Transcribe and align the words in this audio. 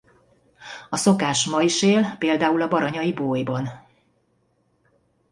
A 0.89 0.97
szokás 0.97 1.45
ma 1.45 1.61
is 1.61 1.81
él 1.81 2.15
például 2.19 2.61
a 2.61 2.67
baranyai 2.67 3.13
Bólyban. 3.13 3.85